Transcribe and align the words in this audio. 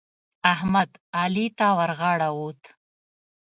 احمد؛ 0.53 0.91
علي 1.21 1.47
ته 1.57 1.67
ورغاړه 1.77 2.29
وت. 2.39 2.61